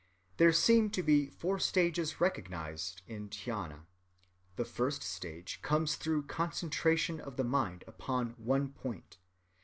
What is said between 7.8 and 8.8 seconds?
upon one